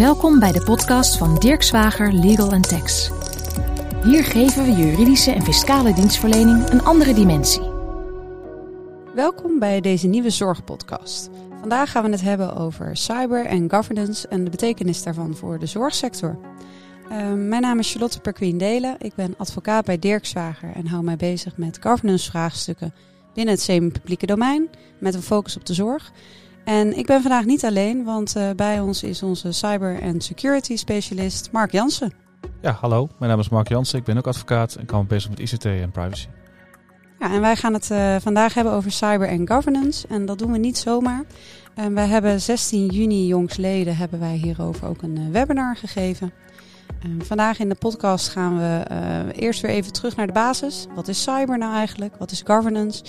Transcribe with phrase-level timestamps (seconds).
[0.00, 3.10] Welkom bij de podcast van Dirk Zwager Legal Tax.
[4.02, 7.62] Hier geven we juridische en fiscale dienstverlening een andere dimensie.
[9.14, 11.30] Welkom bij deze nieuwe zorgpodcast.
[11.60, 15.66] Vandaag gaan we het hebben over cyber en governance en de betekenis daarvan voor de
[15.66, 16.38] zorgsector.
[17.10, 18.96] Uh, mijn naam is Charlotte Perquin Delen.
[18.98, 22.94] Ik ben advocaat bij Dirk Zwager en hou mij bezig met governance vraagstukken
[23.34, 26.12] binnen het semi-publieke domein met een focus op de zorg.
[26.64, 30.76] En ik ben vandaag niet alleen, want uh, bij ons is onze cyber- en security
[30.76, 32.12] specialist Mark Jansen.
[32.60, 33.08] Ja, hallo.
[33.18, 33.98] Mijn naam is Mark Jansen.
[33.98, 36.26] Ik ben ook advocaat en kan me bezig met ICT en privacy.
[37.18, 40.06] Ja, en wij gaan het uh, vandaag hebben over cyber en governance.
[40.08, 41.24] En dat doen we niet zomaar.
[41.74, 46.32] En wij hebben 16 juni jongsleden hebben wij hierover ook een uh, webinar gegeven.
[47.02, 50.86] En vandaag in de podcast gaan we uh, eerst weer even terug naar de basis.
[50.94, 52.16] Wat is cyber nou eigenlijk?
[52.18, 53.02] Wat is governance?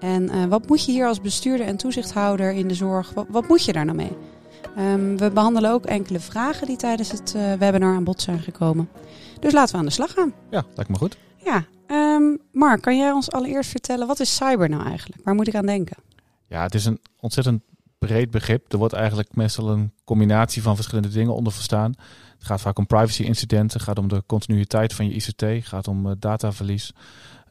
[0.00, 3.48] En uh, wat moet je hier als bestuurder en toezichthouder in de zorg, wat, wat
[3.48, 4.16] moet je daar nou mee?
[4.78, 8.88] Um, we behandelen ook enkele vragen die tijdens het uh, webinar aan bod zijn gekomen.
[9.40, 10.32] Dus laten we aan de slag gaan.
[10.50, 11.16] Ja, lijkt me goed.
[11.44, 15.24] Ja, um, Mark, kan jij ons allereerst vertellen, wat is cyber nou eigenlijk?
[15.24, 15.96] Waar moet ik aan denken?
[16.48, 17.62] Ja, het is een ontzettend
[17.98, 18.72] breed begrip.
[18.72, 21.94] Er wordt eigenlijk meestal een combinatie van verschillende dingen onder verstaan.
[22.38, 25.88] Het gaat vaak om privacy incidenten, het gaat om de continuïteit van je ICT, gaat
[25.88, 26.92] om uh, dataverlies.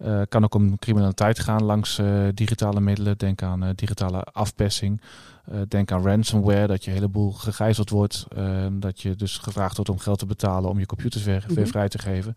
[0.01, 3.17] Uh, kan ook om criminaliteit gaan langs uh, digitale middelen.
[3.17, 5.01] Denk aan uh, digitale afpersing.
[5.67, 8.27] denk aan ransomware, dat je een heleboel gegijzeld wordt.
[8.71, 11.55] dat je dus gevraagd wordt om geld te betalen om je computers weer, mm -hmm.
[11.55, 12.35] weer vrij te geven.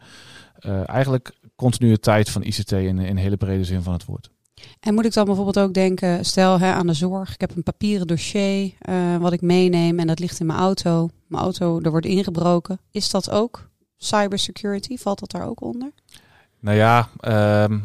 [0.86, 4.30] eigenlijk continuïteit van ICT in, in hele brede zin van het woord.
[4.80, 7.62] En moet ik dan bijvoorbeeld ook denken, stel hè, aan de zorg, ik heb een
[7.62, 8.72] papieren dossier
[9.18, 11.08] wat ik meeneem en dat ligt in mijn auto.
[11.26, 12.80] Mijn auto, er wordt ingebroken.
[12.90, 14.96] Is dat ook cybersecurity?
[14.96, 15.92] Valt dat daar ook onder?
[16.60, 17.78] Nou ja, uh,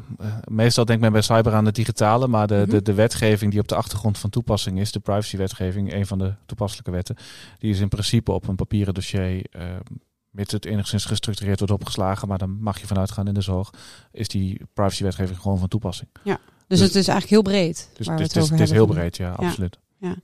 [0.44, 2.70] meestal denkt men bij cyber aan het digitale, maar de, mm -hmm.
[2.70, 6.34] de, de wetgeving die op de achtergrond van toepassing is, de privacywetgeving, een van de
[6.46, 7.16] toepasselijke wetten,
[7.60, 9.64] die is in principe op een papieren dossier, uh,
[10.30, 13.70] mits het enigszins gestructureerd wordt opgeslagen, maar dan mag je vanuit gaan in de zorg,
[14.12, 16.10] is die privacywetgeving gewoon van toepassing.
[16.24, 17.89] Ja, dus, dus het is eigenlijk heel breed.
[17.94, 19.33] Dus waar het, we het, het, is, het is heel breed, ja, ja.
[19.48, 19.78] absoluut.
[20.04, 20.16] Ja.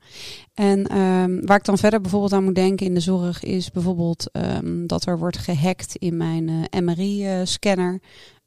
[0.54, 4.30] En um, waar ik dan verder bijvoorbeeld aan moet denken in de zorg is bijvoorbeeld
[4.32, 8.00] um, dat er wordt gehackt in mijn uh, MRI-scanner.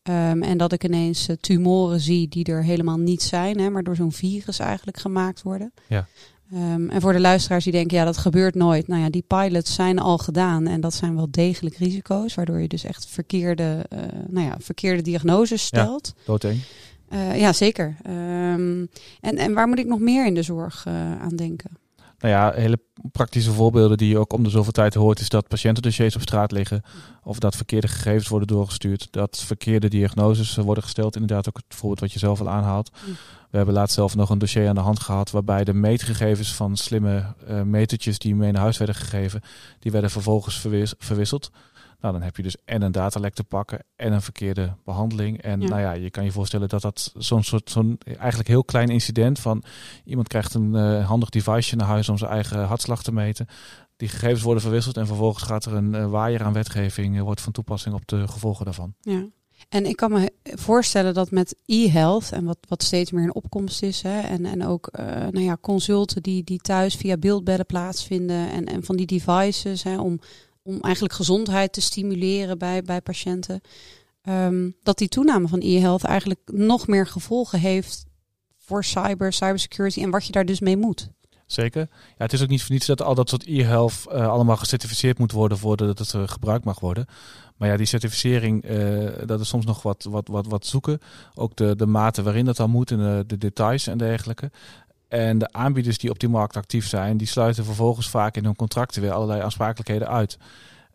[0.09, 3.83] Um, en dat ik ineens uh, tumoren zie die er helemaal niet zijn, hè, maar
[3.83, 5.73] door zo'n virus eigenlijk gemaakt worden.
[5.89, 6.07] Ja.
[6.55, 8.89] Um, en voor de luisteraars die denken, ja, dat gebeurt nooit.
[8.89, 12.69] Nou ja, die pilots zijn al gedaan en dat zijn wel degelijk risico's, waardoor je
[12.69, 13.99] dus echt verkeerde, uh,
[14.29, 16.13] nou ja, verkeerde diagnoses stelt.
[16.17, 16.61] Ja, doodeng.
[17.13, 17.97] Uh, ja, zeker.
[18.07, 18.89] Um,
[19.21, 21.71] en, en waar moet ik nog meer in de zorg uh, aan denken?
[22.23, 22.79] Nou ja, hele
[23.13, 26.53] praktische voorbeelden die je ook om de zoveel tijd hoort, is dat patiëntendossiers op straat
[26.53, 26.83] liggen.
[27.23, 29.09] Of dat verkeerde gegevens worden doorgestuurd.
[29.11, 31.15] Dat verkeerde diagnoses worden gesteld.
[31.15, 32.91] Inderdaad, ook het voorbeeld wat je zelf al aanhaalt.
[33.51, 36.77] We hebben laatst zelf nog een dossier aan de hand gehad waarbij de meetgegevens van
[36.77, 39.41] slimme uh, metertjes die mee naar huis werden gegeven,
[39.79, 41.51] die werden vervolgens verwis verwisseld.
[42.03, 45.43] Nou, dan heb je dus en een datalek te pakken en een verkeerde behandeling.
[45.43, 45.69] En ja.
[45.69, 49.39] nou ja, je kan je voorstellen dat dat zo'n soort, zo'n eigenlijk heel klein incident
[49.39, 49.63] van
[50.05, 53.47] iemand krijgt een uh, handig device naar huis om zijn eigen hartslag te meten.
[53.97, 57.41] Die gegevens worden verwisseld en vervolgens gaat er een uh, waaier aan wetgeving, uh, wordt
[57.41, 58.95] van toepassing op de gevolgen daarvan.
[59.01, 59.27] Ja.
[59.69, 63.83] En ik kan me voorstellen dat met e-health en wat, wat steeds meer een opkomst
[63.83, 68.51] is, hè, en, en ook uh, nou ja, consulten die, die thuis via beeldbedden plaatsvinden
[68.51, 70.21] en, en van die devices hè, om
[70.63, 73.61] om eigenlijk gezondheid te stimuleren bij, bij patiënten.
[74.29, 78.05] Um, dat die toename van e-health eigenlijk nog meer gevolgen heeft
[78.59, 81.11] voor cyber, cybersecurity en wat je daar dus mee moet.
[81.47, 81.89] Zeker.
[81.91, 85.19] Ja, het is ook niet voor niets dat al dat soort e-health uh, allemaal gecertificeerd
[85.19, 87.07] moet worden voordat het uh, gebruikt mag worden.
[87.57, 90.99] Maar ja, die certificering, uh, dat is soms nog wat, wat, wat, wat zoeken.
[91.35, 94.51] Ook de, de mate waarin dat dan moet en de details en dergelijke.
[95.13, 98.57] En de aanbieders die op die markt actief zijn, die sluiten vervolgens vaak in hun
[98.57, 100.39] contracten weer allerlei aansprakelijkheden uit.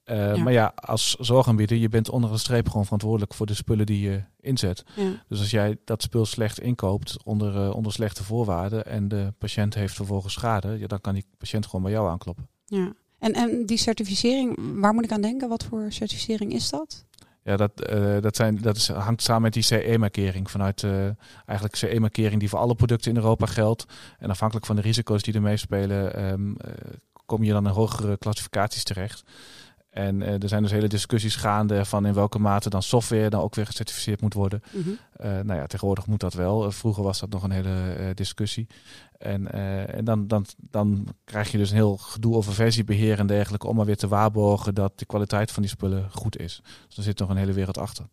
[0.06, 0.44] Uh, ja.
[0.44, 4.10] Maar ja, als zorgaanbieder, je bent onder de streep gewoon verantwoordelijk voor de spullen die
[4.10, 4.84] je inzet.
[4.96, 5.24] Ja.
[5.28, 9.74] Dus als jij dat spul slecht inkoopt onder, uh, onder slechte voorwaarden en de patiënt
[9.74, 12.48] heeft vervolgens schade, ja, dan kan die patiënt gewoon bij jou aankloppen.
[12.66, 12.94] Ja.
[13.20, 15.50] En, en die certificering, waar moet ik aan denken?
[15.50, 17.06] Wat voor certificering is dat?
[17.48, 20.52] Ja, dat, uh, dat, zijn, dat is, hangt samen met die CE-markering.
[20.52, 20.92] Vanuit uh,
[21.46, 23.86] eigenlijk CE-markering die voor alle producten in Europa geldt.
[24.20, 26.72] En afhankelijk van de risico's die er meespelen, um, uh,
[27.26, 29.24] kom je dan in hogere klassificaties terecht.
[29.98, 33.42] En uh, er zijn dus hele discussies gaande van in welke mate dan software dan
[33.42, 34.62] ook weer gecertificeerd moet worden.
[34.72, 34.98] Mm -hmm.
[35.26, 36.66] uh, nou ja, tegenwoordig moet dat wel.
[36.66, 38.68] Uh, vroeger was dat nog een hele discussie.
[39.18, 39.52] En,
[39.94, 43.76] en dan, dan, dan krijg je dus een heel gedoe over versiebeheer en dergelijke om
[43.76, 46.62] maar weer te waarborgen dat de kwaliteit van die spullen goed is.
[46.88, 48.06] Dus er zit nog een hele wereld achter.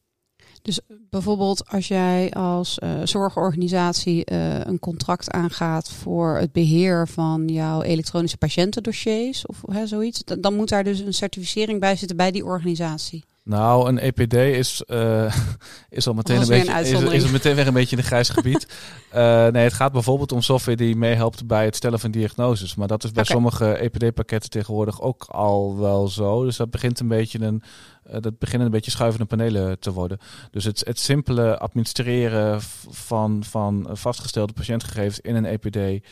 [0.65, 7.49] Dus bijvoorbeeld als jij als uh, zorgorganisatie uh, een contract aangaat voor het beheer van
[7.49, 12.31] jouw elektronische patiëntendossiers of hè, zoiets, dan moet daar dus een certificering bij zitten bij
[12.31, 13.25] die organisatie.
[13.44, 15.35] Nou, een EPD is, uh,
[15.91, 18.29] is al meteen een beetje een is, is meteen weer een beetje in een grijs
[18.29, 18.67] gebied.
[19.14, 22.75] uh, nee, het gaat bijvoorbeeld om software die meehelpt bij het stellen van diagnoses.
[22.75, 26.44] Maar dat is bij sommige EPD-pakketten tegenwoordig ook al wel zo.
[26.44, 27.62] Dus dat begint een beetje een,
[28.11, 30.19] uh, dat beginnen een beetje schuivende panelen te worden.
[30.50, 32.61] Dus het, het simpele administreren
[32.91, 36.06] van, van vastgestelde patiëntgegevens in een EPD.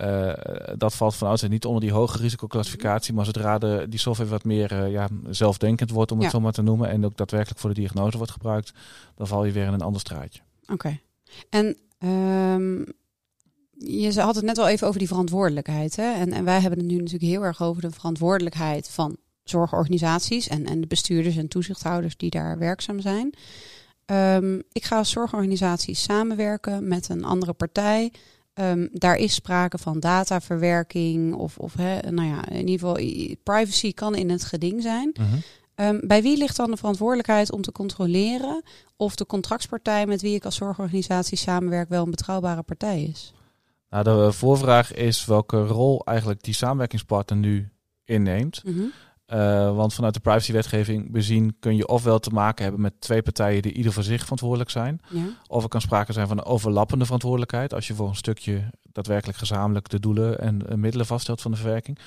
[0.00, 0.32] Uh,
[0.76, 3.14] dat valt van oudsher niet onder die hoge risicoclassificatie.
[3.14, 6.52] Maar zodra de, die software wat meer uh, ja, zelfdenkend wordt, om het zo maar
[6.52, 8.72] te noemen, en ook daadwerkelijk voor de diagnose wordt gebruikt,
[9.14, 10.40] dan val je weer in een ander straatje.
[10.72, 11.00] Oké.
[11.50, 11.76] En
[12.54, 12.86] um,
[13.72, 15.96] je had het net al even over die verantwoordelijkheid.
[15.96, 16.12] Hè?
[16.12, 20.66] En, en wij hebben het nu natuurlijk heel erg over de verantwoordelijkheid van zorgorganisaties en,
[20.66, 23.34] en de bestuurders en toezichthouders die daar werkzaam zijn.
[24.06, 28.12] Um, ik ga als zorgorganisatie samenwerken met een andere partij
[28.60, 33.92] Um, daar is sprake van dataverwerking of, of hè, nou ja, in ieder geval privacy
[33.92, 35.14] kan in het geding zijn.
[35.20, 35.88] Uh -huh.
[35.88, 38.62] um, bij wie ligt dan de verantwoordelijkheid om te controleren
[38.96, 43.32] of de contractspartij met wie ik als zorgorganisatie samenwerk wel een betrouwbare partij is?
[43.90, 47.68] Nou, de voorvraag is welke rol eigenlijk die samenwerkingspartner nu
[48.04, 48.62] inneemt.
[48.64, 48.92] Uh -huh.
[49.32, 53.62] Uh, want vanuit de privacywetgeving bezien kun je ofwel te maken hebben met twee partijen
[53.62, 55.00] die ieder voor zich verantwoordelijk zijn.
[55.08, 55.22] Ja.
[55.46, 59.38] Of er kan sprake zijn van een overlappende verantwoordelijkheid als je voor een stukje daadwerkelijk
[59.38, 61.98] gezamenlijk de doelen en uh, middelen vaststelt van de verwerking.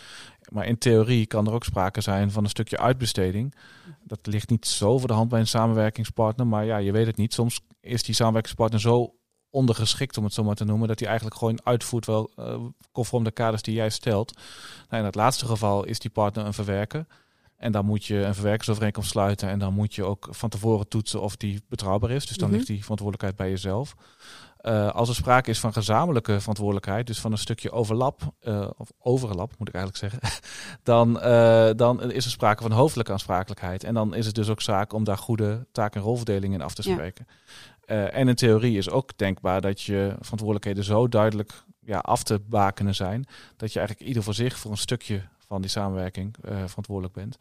[0.50, 3.56] Maar in theorie kan er ook sprake zijn van een stukje uitbesteding.
[4.03, 7.18] Dat ligt niet zo voor de hand bij een samenwerkingspartner, maar ja, je weet het
[7.18, 7.33] niet.
[7.33, 9.13] Soms is die samenwerkingspartner zo
[9.51, 12.56] ondergeschikt, om het zo maar te noemen, dat hij eigenlijk gewoon uitvoert wel uh,
[12.92, 14.33] conform de kaders die jij stelt.
[14.89, 17.06] Nou, in het laatste geval is die partner een verwerker.
[17.57, 21.21] En dan moet je een verwerkersovereenkomst sluiten en dan moet je ook van tevoren toetsen
[21.21, 22.27] of die betrouwbaar is.
[22.27, 22.63] Dus dan mm -hmm.
[22.63, 23.95] ligt die verantwoordelijkheid bij jezelf.
[24.62, 28.92] Uh, als er sprake is van gezamenlijke verantwoordelijkheid, dus van een stukje overlap, uh, of
[29.00, 30.42] overlap moet ik eigenlijk zeggen,
[30.83, 33.83] dan, uh, dan is er sprake van hoofdelijke aansprakelijkheid.
[33.83, 36.74] En dan is het dus ook zaak om daar goede taak- en rolverdeling in af
[36.74, 37.25] te spreken.
[37.27, 37.36] Ja.
[37.92, 42.40] Uh, en in theorie is ook denkbaar dat je verantwoordelijkheden zo duidelijk ja, af te
[42.40, 43.26] bakenen zijn,
[43.58, 47.38] dat je eigenlijk ieder voor zich voor een stukje van die samenwerking uh, verantwoordelijk bent.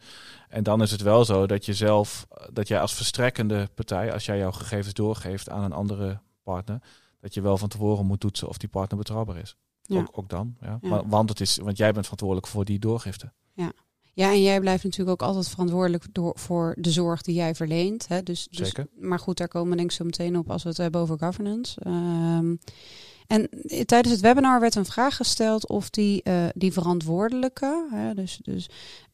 [0.49, 4.25] En dan is het wel zo dat je zelf, dat jij als verstrekkende partij, als
[4.25, 6.81] jij jouw gegevens doorgeeft aan een andere partner,
[7.19, 9.55] dat je wel van tevoren moet toetsen of die partner betrouwbaar is.
[9.81, 9.99] Ja.
[9.99, 10.55] Ook, ook dan.
[10.61, 10.77] Ja.
[10.81, 10.89] ja.
[10.89, 13.31] Maar, want, het is, want jij bent verantwoordelijk voor die doorgifte.
[13.53, 13.71] Ja.
[14.13, 18.07] Ja, en jij blijft natuurlijk ook altijd verantwoordelijk door, voor de zorg die jij verleent.
[18.07, 18.23] Hè?
[18.23, 18.87] Dus, Zeker.
[18.93, 21.01] Dus, maar goed, daar komen we denk ik zo meteen op als we het hebben
[21.01, 21.81] over governance.
[21.87, 22.59] Um,
[23.31, 23.49] en
[23.85, 28.69] tijdens het webinar werd een vraag gesteld of die, uh, die verantwoordelijke, hè, dus, dus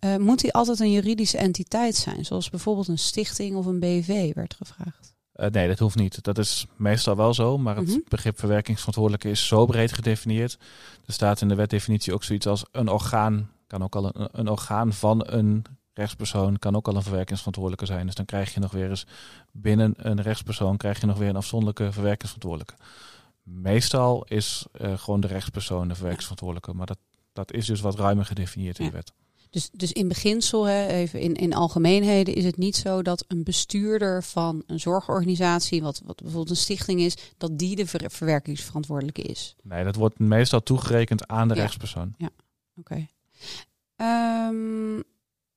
[0.06, 4.34] uh, moet die altijd een juridische entiteit zijn, zoals bijvoorbeeld een stichting of een BV
[4.34, 5.16] werd gevraagd.
[5.36, 6.24] Uh, nee, dat hoeft niet.
[6.24, 8.04] Dat is meestal wel zo, maar het mm -hmm.
[8.08, 10.58] begrip verwerkingsverantwoordelijke is zo breed gedefinieerd.
[11.06, 14.50] Er staat in de wetdefinitie ook zoiets als een orgaan, kan ook al een, een
[14.50, 18.06] orgaan van een rechtspersoon, kan ook al een verwerkingsverantwoordelijke zijn.
[18.06, 19.06] Dus dan krijg je nog weer eens
[19.52, 22.84] binnen een rechtspersoon, krijg je nog weer een afzonderlijke verwerkingsverantwoordelijke.
[23.44, 26.98] Meestal is uh, gewoon de rechtspersoon de verwerkingsverantwoordelijke, maar dat,
[27.34, 28.92] dat is dus wat ruimer gedefinieerd in ja.
[28.92, 29.14] de wet.
[29.50, 33.44] Dus, dus in beginsel, hè, even in, in algemeenheden, is het niet zo dat een
[33.44, 39.22] bestuurder van een zorgorganisatie, wat, wat bijvoorbeeld een stichting is, dat die de ver verwerkingsverantwoordelijke
[39.22, 39.56] is.
[39.64, 41.62] Nee, dat wordt meestal toegerekend aan de ja.
[41.62, 42.14] rechtspersoon.
[42.18, 42.34] Ja, oké.
[42.76, 43.10] Okay.
[44.02, 45.04] Um,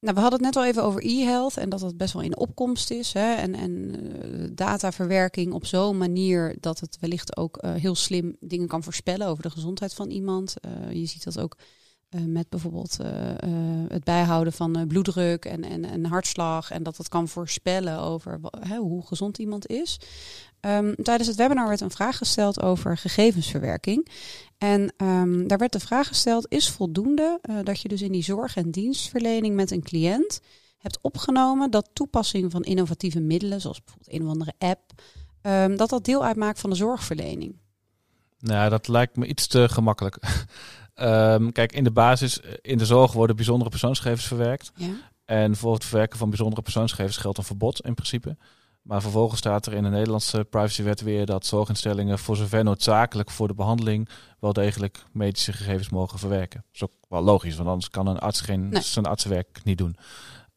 [0.00, 2.37] nou, we hadden het net al even over e-health en dat dat best wel in
[2.37, 3.13] opkomst is.
[3.13, 3.34] Hè?
[3.34, 8.69] En, en uh, dataverwerking op zo'n manier dat het wellicht ook uh, heel slim dingen
[8.69, 10.55] kan voorspellen over de gezondheid van iemand.
[10.60, 11.56] Uh, je ziet dat ook
[12.26, 12.98] met bijvoorbeeld
[13.88, 16.70] het bijhouden van bloeddruk en, en, hartslag.
[16.70, 18.40] En dat dat kan voorspellen over
[18.79, 20.00] hoe gezond iemand is.
[20.60, 24.08] Um, tijdens het webinar werd een vraag gesteld over gegevensverwerking.
[24.58, 28.56] En um, daar werd de vraag gesteld: is voldoende dat je dus in die zorg-
[28.56, 30.40] en dienstverlening met een cliënt
[30.81, 35.02] hebt opgenomen dat toepassing van innovatieve middelen, zoals bijvoorbeeld een of andere app,
[35.43, 37.56] um, dat dat deel uitmaakt van de zorgverlening?
[38.38, 40.19] Nou, dat lijkt me iets te gemakkelijk.
[41.02, 44.72] um, kijk, in de basis, in de zorg worden bijzondere persoonsgegevens verwerkt.
[44.74, 44.88] Ja.
[45.24, 48.36] En voor het verwerken van bijzondere persoonsgegevens geldt een verbod in principe.
[48.82, 53.48] Maar vervolgens staat er in de Nederlandse privacywet weer dat zorginstellingen voor zover noodzakelijk voor
[53.48, 56.64] de behandeling wel degelijk medische gegevens mogen verwerken.
[56.66, 58.82] Dat is ook wel logisch, want anders kan een arts geen, nee.
[58.82, 59.96] zijn artsenwerk niet doen.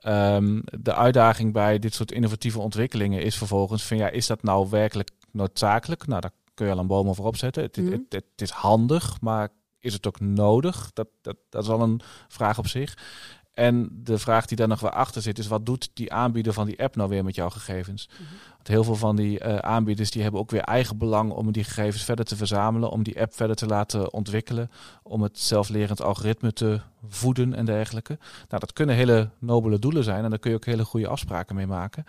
[0.07, 4.69] Um, de uitdaging bij dit soort innovatieve ontwikkelingen is vervolgens van ja, is dat nou
[4.69, 6.07] werkelijk noodzakelijk?
[6.07, 7.63] Nou, daar kun je al een boom over opzetten.
[7.63, 7.91] Het, mm.
[7.91, 9.49] het, het, het is handig, maar
[9.83, 10.91] is het ook nodig?
[10.93, 12.97] Dat, dat, dat is al een vraag op zich.
[13.53, 16.65] En de vraag die daar nog weer achter zit, is wat doet die aanbieder van
[16.65, 18.09] die app nou weer met jouw gegevens?
[18.11, 18.21] Mhm.
[18.55, 21.63] Want heel veel van die uh, aanbieders die hebben ook weer eigen belang om die
[21.63, 24.71] gegevens verder te verzamelen, om die app verder te laten ontwikkelen,
[25.03, 28.17] om het zelflerend algoritme te voeden en dergelijke.
[28.47, 31.55] Nou, dat kunnen hele nobele doelen zijn en daar kun je ook hele goede afspraken
[31.55, 32.03] mee maken.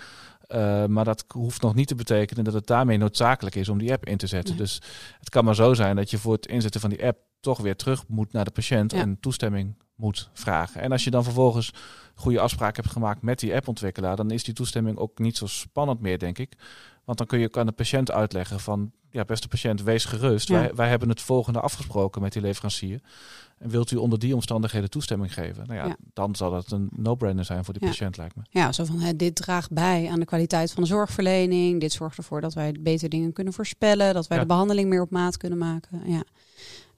[0.49, 3.93] Uh, maar dat hoeft nog niet te betekenen dat het daarmee noodzakelijk is om die
[3.93, 4.57] app in te zetten.
[4.57, 4.83] Dus
[5.19, 7.77] het kan maar zo zijn dat je voor het inzetten van die app toch weer
[7.77, 8.99] terug moet naar de patiënt ja.
[8.99, 10.81] en toestemming moet vragen.
[10.81, 11.73] En als je dan vervolgens
[12.15, 16.01] goede afspraken hebt gemaakt met die appontwikkelaar, dan is die toestemming ook niet zo spannend
[16.01, 16.57] meer, denk ik.
[17.05, 20.49] Want dan kun je aan de patiënt uitleggen van, ja, beste patiënt, wees gerust.
[20.49, 20.59] Ja.
[20.59, 23.01] Wij, wij hebben het volgende afgesproken met die leverancier.
[23.59, 25.67] En wilt u onder die omstandigheden toestemming geven?
[25.67, 25.97] Nou ja, ja.
[26.13, 27.89] dan zal dat een no-brainer zijn voor die ja.
[27.89, 28.43] patiënt, lijkt me.
[28.51, 31.81] Ja, zo van, hè, dit draagt bij aan de kwaliteit van de zorgverlening.
[31.81, 34.15] Dit zorgt ervoor dat wij beter dingen kunnen voorspellen.
[34.15, 36.03] Dat wij de behandeling meer op maat kunnen maken.
[36.05, 36.23] Ja.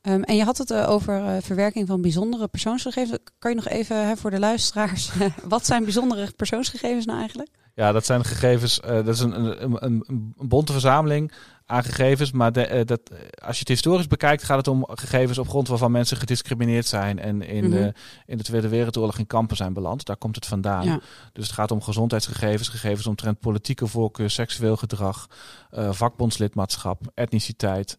[0.08, 3.18] Um, en je had het uh, over uh, verwerking van bijzondere persoonsgegevens.
[3.38, 5.10] Kan je nog even hè, voor de luisteraars,
[5.48, 7.50] wat zijn bijzondere persoonsgegevens nou eigenlijk?
[7.74, 11.32] Ja, dat zijn gegevens, uh, dat is een, een, een, een, bonte verzameling
[11.64, 12.32] aan gegevens.
[12.32, 13.00] Maar de, dat,
[13.44, 17.18] als je het historisch bekijkt, gaat het om gegevens op grond waarvan mensen gediscrimineerd zijn
[17.18, 17.80] en in, mm -hmm.
[17.80, 17.94] de,
[18.26, 20.04] in de Tweede Wereldoorlog in kampen zijn beland.
[20.04, 20.84] Daar komt het vandaan.
[20.84, 21.00] Ja.
[21.32, 25.26] Dus het gaat om gezondheidsgegevens, gegevens omtrent politieke voorkeur, seksueel gedrag,
[25.70, 27.98] vakbondslidmaatschap, etniciteit.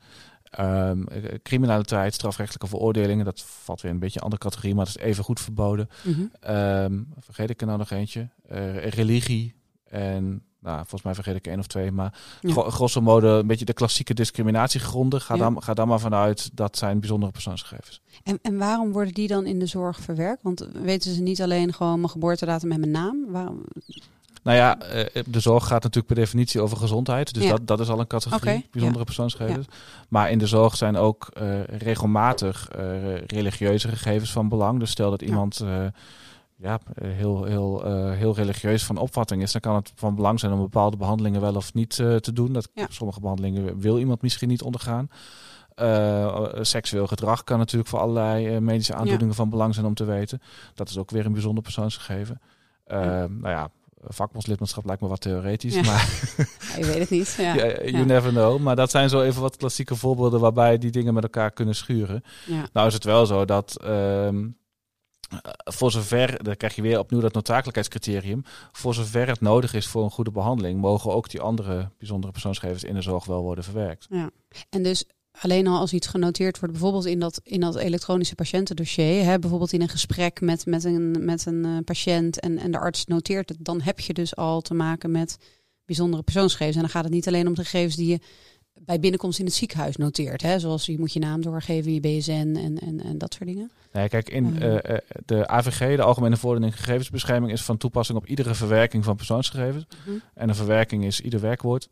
[0.59, 1.05] Um,
[1.43, 5.23] criminaliteit, strafrechtelijke veroordelingen, dat valt weer een beetje een andere categorie, maar dat is even
[5.23, 5.89] goed verboden.
[6.03, 6.55] Mm -hmm.
[6.55, 8.29] um, vergeet ik er nou nog eentje?
[8.51, 12.51] Uh, religie en, nou, volgens mij vergeet ik één of twee, maar ja.
[12.51, 15.21] gro grosso modo een beetje de klassieke discriminatiegronden.
[15.21, 15.39] Ga, ja.
[15.39, 18.01] dan, ga dan maar vanuit, dat zijn bijzondere persoonsgegevens.
[18.23, 20.43] En, en waarom worden die dan in de zorg verwerkt?
[20.43, 23.25] Want weten ze niet alleen gewoon mijn geboortedatum en mijn naam?
[23.27, 23.63] Waarom...
[24.47, 24.77] Nou ja,
[25.25, 27.33] de zorg gaat natuurlijk per definitie over gezondheid.
[27.33, 27.49] Dus ja.
[27.49, 28.67] dat, dat is al een categorie, okay.
[28.71, 29.05] bijzondere ja.
[29.05, 29.65] persoonsgegevens.
[29.69, 29.73] Ja.
[30.09, 34.79] Maar in de zorg zijn ook uh, regelmatig uh, religieuze gegevens van belang.
[34.79, 35.85] Dus stel dat iemand uh,
[36.55, 40.59] ja, heel, heel, heel religieus van opvatting is, dan kan het van belang zijn om
[40.59, 42.53] bepaalde behandelingen wel of niet te doen.
[42.53, 45.09] Dat Sommige behandelingen wil iemand misschien niet ondergaan.
[46.61, 50.41] seksueel gedrag kan natuurlijk voor allerlei medische aandoeningen van belang zijn om te weten.
[50.73, 52.41] Dat is ook weer een bijzonder persoonsgegeven.
[52.87, 53.69] Nou ja,
[54.09, 55.81] vakbondslidmaatschap lijkt me wat theoretisch, ja.
[55.81, 56.09] maar
[56.71, 57.35] ja, je weet het niet.
[57.39, 57.55] Ja.
[57.55, 58.03] you ja.
[58.03, 58.59] never know.
[58.59, 62.23] Maar dat zijn zo even wat klassieke voorbeelden waarbij die dingen met elkaar kunnen schuren.
[62.73, 64.57] Nou is het wel zo dat um,
[65.63, 70.03] voor zover, dan krijg je weer opnieuw dat noodzakelijkheidscriterium, voor zover het nodig is voor
[70.03, 74.07] een goede behandeling, mogen ook die andere bijzondere persoonsgegevens in de zorg wel worden verwerkt.
[74.09, 74.29] Ja.
[74.69, 75.05] En dus
[75.41, 79.73] alleen al als iets genoteerd wordt, bijvoorbeeld in dat, in dat elektronische patiëntendossier, hè, bijvoorbeeld
[79.73, 83.49] in een gesprek met, met een, met een uh, patiënt en, en de arts noteert
[83.49, 85.37] het, dan heb je dus al te maken met
[85.85, 86.75] bijzondere persoonsgegevens.
[86.75, 88.19] En dan gaat het niet alleen om de gegevens die je
[88.85, 90.41] bij binnenkomst in het ziekenhuis noteert.
[90.41, 90.59] Hè?
[90.59, 93.71] Zoals je moet je naam doorgeven, je BSN en, en, en dat soort dingen.
[93.91, 94.79] Nee, kijk, in uh, uh,
[95.25, 99.85] de AVG, de Algemene Verordening Gegevensbescherming, is van toepassing op iedere verwerking van persoonsgegevens.
[99.89, 100.21] Uh -huh.
[100.33, 101.89] En een verwerking is ieder werkwoord.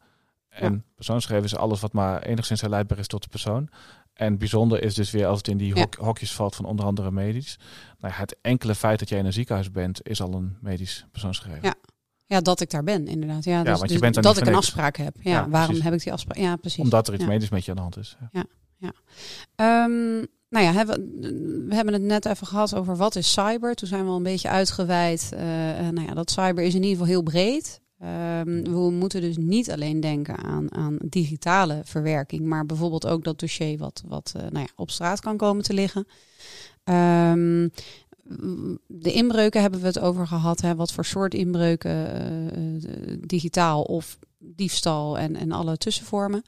[0.55, 0.81] En ja.
[0.95, 3.69] persoonsgegevens is alles wat maar enigszins herleidbaar is tot de persoon.
[4.13, 6.05] En bijzonder is dus weer als het in die hok ja.
[6.05, 7.59] hokjes valt van onder andere medisch.
[7.99, 11.63] Nou, het enkele feit dat jij in een ziekenhuis bent, is al een medisch persoonsgegeven.
[11.63, 11.75] Ja.
[12.27, 13.43] Ja, dat ik daar ben, inderdaad.
[13.43, 15.15] Ja, dus, want je bent dus dat ik een afspraak heb.
[15.21, 16.37] Ja, waarom heb ik die afspraak?
[16.37, 16.83] Ja, precies.
[16.83, 18.17] Omdat er iets medisch met je aan de hand is.
[18.31, 18.45] Ja,
[18.77, 18.93] ja.
[19.83, 21.19] Um, nou ja, hebben,
[21.67, 23.75] we hebben het net even gehad over wat is cyber.
[23.75, 25.29] Toen zijn we al een beetje uitgeweid.
[25.33, 25.39] Uh,
[25.89, 27.81] nou ja, dat cyber is in ieder geval heel breed.
[28.05, 33.39] Um, we moeten dus niet alleen denken aan, aan digitale verwerking, maar bijvoorbeeld ook dat
[33.39, 36.07] dossier wat, wat uh, nou ja, op straat kan komen te liggen.
[36.83, 37.71] Um,
[38.87, 40.61] de inbreuken hebben we het over gehad.
[40.61, 41.91] Hè, wat voor soort inbreuken,
[42.57, 46.43] uh, digitaal of diefstal en, en alle tussenvormen.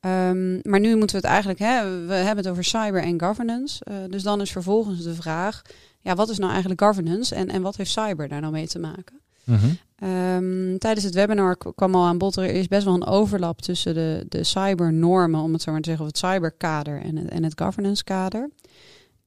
[0.00, 3.84] Um, maar nu moeten we het eigenlijk, hè, we hebben het over cyber en governance.
[3.90, 5.62] Uh, dus dan is vervolgens de vraag,
[6.00, 8.78] ja, wat is nou eigenlijk governance en, en wat heeft cyber daar nou mee te
[8.78, 9.20] maken?
[9.44, 9.78] Mm -hmm.
[10.02, 13.94] Um, tijdens het webinar kwam al aan bod, er is best wel een overlap tussen
[13.94, 17.42] de, de cybernormen, om het zo maar te zeggen, of het cyberkader en het, en
[17.42, 18.50] het governance kader.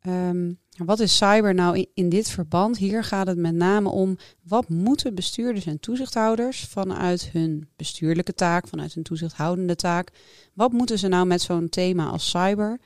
[0.08, 2.78] Um, wat is cyber nou in, in, dit verband?
[2.78, 8.68] Hier gaat het met name om wat moeten bestuurders en toezichthouders vanuit hun bestuurlijke taak,
[8.68, 10.12] vanuit hun toezichthoudende taak,
[10.54, 12.80] wat moeten ze nou met zo'n thema als cyber?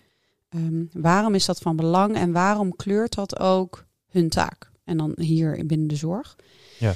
[0.49, 4.71] Um, waarom is dat van belang en waarom kleurt dat ook hun taak?
[4.83, 6.35] En dan hier binnen de zorg.
[6.79, 6.93] Ja.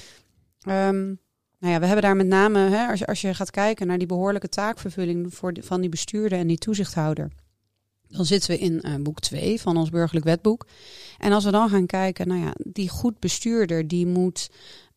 [0.67, 1.19] Um,
[1.59, 3.97] nou ja, we hebben daar met name, hè, als, je, als je gaat kijken naar
[3.97, 7.31] die behoorlijke taakvervulling voor van die bestuurder en die toezichthouder,
[8.07, 10.67] dan zitten we in uh, boek 2 van ons burgerlijk wetboek.
[11.17, 14.49] En als we dan gaan kijken, nou ja, die goed bestuurder die moet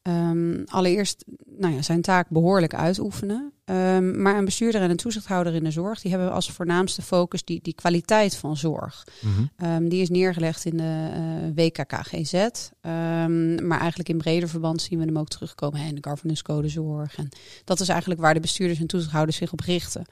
[0.08, 1.24] um, allereerst
[1.56, 3.52] nou ja, zijn taak behoorlijk uitoefenen.
[3.64, 7.44] Ehm, maar een bestuurder en een toezichthouder in de zorg, die hebben als voornaamste focus
[7.44, 9.06] die, die kwaliteit van zorg.
[9.20, 9.44] Mhm.
[9.56, 11.10] Ehm, die is neergelegd in de
[11.54, 12.32] uh, WKKGZ.
[12.80, 16.42] Ehm, maar eigenlijk in breder verband zien we hem ook terugkomen hè, in de governance
[16.42, 17.16] code zorg.
[17.16, 17.28] En
[17.64, 20.04] dat is eigenlijk waar de bestuurders en toezichthouders zich op richten.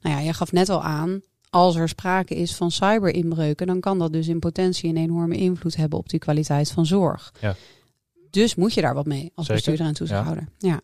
[0.00, 3.98] Nou ja, jij gaf net al aan, als er sprake is van cyberinbreuken, dan kan
[3.98, 7.32] dat dus in potentie een enorme invloed hebben op die kwaliteit van zorg.
[7.40, 7.56] Ja.
[8.36, 10.48] Dus moet je daar wat mee als Zeker, bestuurder en toezichthouder.
[10.58, 10.80] Ja.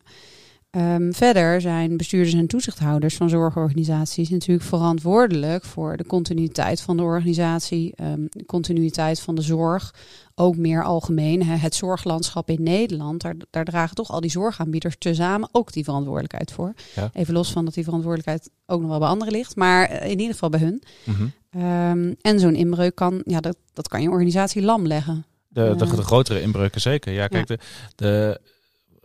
[0.71, 7.03] Ehm, verder zijn bestuurders en toezichthouders van zorgorganisaties natuurlijk verantwoordelijk voor de continuïteit van de
[7.03, 9.95] organisatie, um, de continuïteit van de zorg,
[10.35, 11.43] ook meer algemeen.
[11.43, 15.85] Hè, het zorglandschap in Nederland, daar, daar, dragen toch al die zorgaanbieders tezamen ook die
[15.85, 16.73] verantwoordelijkheid voor.
[16.95, 17.11] Ja.
[17.13, 20.19] Even los van dat die verantwoordelijkheid ook nog wel bij anderen ligt, maar eh, in
[20.19, 20.83] ieder geval bij hun.
[21.05, 21.27] Mhm.
[21.65, 25.25] Um, en zo'n inbreuk kan, ja, dat, dat kan je organisatie lam leggen.
[25.53, 27.13] De, de, Uh, de grotere inbreuken zeker.
[27.13, 27.59] Ja, kijk, De,
[27.97, 28.41] de,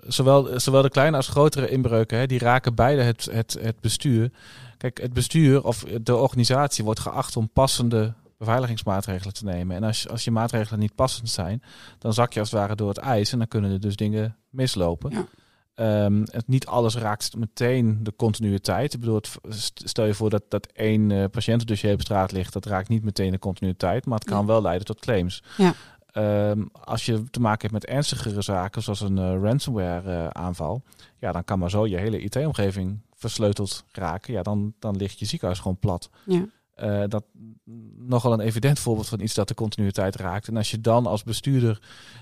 [0.07, 4.31] zowel, zowel de kleine als grotere inbreuken, hè, die raken beide het, het, het bestuur.
[4.77, 9.75] Kijk, het bestuur of de organisatie wordt geacht om passende beveiligingsmaatregelen te nemen.
[9.75, 11.63] En als, als je maatregelen niet passend zijn,
[11.99, 14.35] dan zak je als het ware door het ijs en dan kunnen er dus dingen
[14.49, 15.11] mislopen.
[15.11, 15.25] Ja.
[16.05, 18.93] Um, het, niet alles raakt meteen de continuïteit.
[18.93, 22.65] Ik bedoel, het, stel je voor dat, dat één uh, patiëntendossier op straat ligt, dat
[22.65, 24.45] raakt niet meteen de continuïteit, maar het kan Ja.
[24.45, 25.43] wel leiden tot claims.
[25.57, 25.73] Ja.
[26.17, 30.83] Um, als je te maken hebt met ernstigere zaken, zoals een uh, ransomware uh, aanval,
[31.17, 34.33] ja, dan kan maar zo je hele IT-omgeving versleuteld raken.
[34.33, 36.09] Ja, dan, dan ligt je ziekenhuis gewoon plat.
[36.25, 36.45] Ja.
[36.77, 37.23] Uh, dat
[37.97, 40.47] nogal een evident voorbeeld van iets dat de continuïteit raakt.
[40.47, 41.81] En als je dan als bestuurder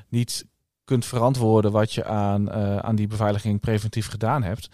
[0.10, 0.46] niet
[0.84, 2.52] kunt verantwoorden wat je aan,
[2.84, 4.70] aan die beveiliging preventief gedaan hebt,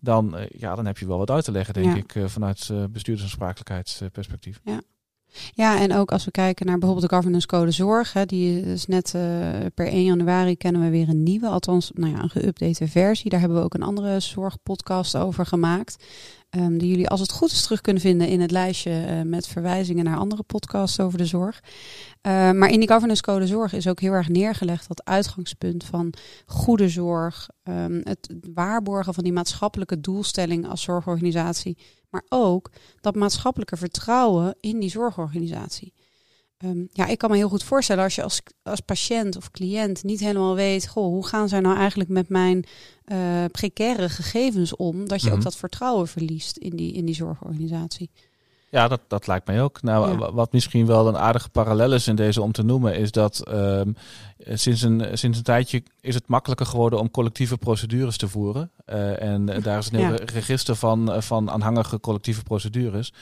[0.00, 2.22] dan, ja, dan heb je wel wat uit te leggen, denk Ja.
[2.22, 4.60] ik, vanuit bestuurdersaansprakelijkheidsperspectief.
[4.64, 4.80] Ja.
[5.54, 8.86] Ja, en ook als we kijken naar bijvoorbeeld de governance code zorg, hè, die is
[8.86, 9.22] net uh,
[9.74, 13.30] per 1 januari kennen we weer een nieuwe, althans nou ja, een geüpdate versie.
[13.30, 16.04] Daar hebben we ook een andere zorgpodcast over gemaakt.
[16.56, 19.46] Um, die jullie als het goed is terug kunnen vinden in het lijstje uh, met
[19.46, 21.60] verwijzingen naar andere podcasts over de zorg.
[22.22, 26.12] Uh, maar in die governance code zorg is ook heel erg neergelegd dat uitgangspunt van
[26.46, 31.78] goede zorg, um, het waarborgen van die maatschappelijke doelstelling als zorgorganisatie,
[32.10, 32.70] maar ook
[33.00, 35.94] dat maatschappelijke vertrouwen in die zorgorganisatie.
[36.64, 40.02] Um, ja, ik kan me heel goed voorstellen als je als, als patiënt of cliënt
[40.04, 42.64] niet helemaal weet, goh, hoe gaan zij nou eigenlijk met mijn
[43.12, 45.36] uh, precaire gegevens om, dat je Mhm.
[45.36, 48.10] ook dat vertrouwen verliest in die, in die zorgorganisatie.
[48.70, 49.82] Ja, dat, dat lijkt mij ook.
[49.82, 50.32] Nou, Ja.
[50.32, 53.92] wat misschien wel een aardige parallel is in deze om te noemen, is dat ehm,
[54.38, 58.70] sinds, een, sinds een tijdje is het makkelijker geworden om collectieve procedures te voeren.
[58.84, 60.18] Eh, en eh, daar is een heel Ja.
[60.32, 63.12] register van, eh, van aanhangige collectieve procedures.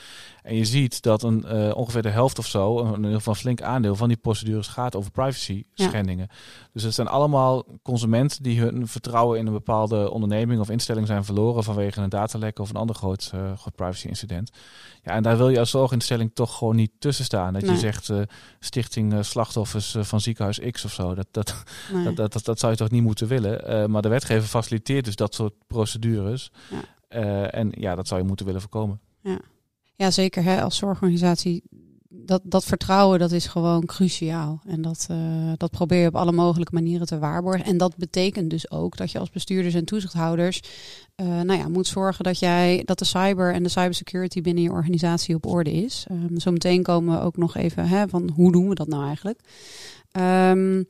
[0.43, 3.61] En je ziet dat een, eh, ongeveer de helft of zo, een, geval een flink
[3.61, 6.27] aandeel van die procedures gaat over privacy schendingen.
[6.73, 11.23] Dus het zijn allemaal consumenten die hun vertrouwen in een bepaalde onderneming of instelling zijn
[11.25, 14.51] verloren vanwege een datalek of een ander groot, eh, groot privacy incident.
[15.03, 17.53] Ja, en daar wil je als zorginstelling toch gewoon niet tussen staan.
[17.53, 17.71] Dat Nee.
[17.71, 18.19] je zegt eh,
[18.59, 21.04] stichting eh, slachtoffers eh, van ziekenhuis X of zo.
[21.13, 21.63] Dat, dat,
[21.93, 22.03] Nee.
[22.03, 23.67] dat, dat, dat, dat zou je toch niet moeten willen.
[23.67, 26.51] Eh, maar de wetgever faciliteert dus dat soort procedures.
[26.69, 26.81] Ja.
[27.07, 28.99] Eh, en ja, dat zou je moeten willen voorkomen.
[29.97, 31.63] Ja, zeker hè, als zorgorganisatie.
[32.17, 34.61] Dat, dat vertrouwen dat is gewoon cruciaal.
[34.65, 37.65] En dat, uh, dat probeer je op alle mogelijke manieren te waarborgen.
[37.65, 40.61] En dat betekent dus ook dat je als bestuurders en toezichthouders
[41.15, 44.71] uh, nou ja, moet zorgen dat, jij, dat de cyber en de cybersecurity binnen je
[44.71, 46.05] organisatie op orde is.
[46.11, 49.39] Um, Zometeen komen we ook nog even hè, van hoe doen we dat nou eigenlijk.
[50.19, 50.87] Um,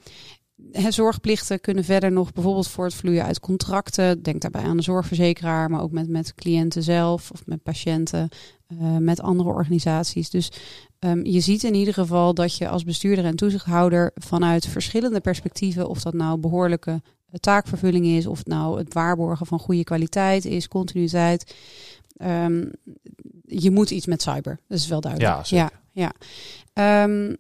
[0.72, 4.24] het zorgplichten kunnen verder nog bijvoorbeeld voortvloeien uit contracten.
[4.24, 8.30] Denk daarbij aan de zorgverzekeraar, maar ook met, met cliënten zelf of met patiënten,
[8.68, 10.30] uh, met andere organisaties.
[10.30, 10.52] Dus
[11.00, 15.90] um, je ziet in ieder geval dat je als bestuurder en toezichthouder vanuit verschillende perspectieven,
[15.90, 17.02] of dat nou behoorlijke
[17.40, 21.56] taakvervulling is, of het nou het waarborgen van goede kwaliteit is, continuïteit.
[22.24, 22.72] Um,
[23.42, 25.34] je moet iets met cyber, dat is wel duidelijk.
[25.34, 25.80] Ja, zeker.
[25.92, 26.12] Ja,
[26.74, 27.04] ja.
[27.04, 27.38] Um,